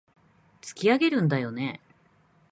[0.61, 1.79] 突き上げるんだよね